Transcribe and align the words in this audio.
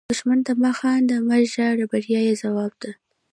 دښمن 0.11 0.39
ته 0.47 0.51
مه 0.61 0.71
خاندئ، 0.77 1.17
مه 1.27 1.35
وژاړئ– 1.41 1.85
بریا 1.91 2.21
یې 2.27 2.35
ځواب 2.41 2.73
ده 2.81 2.91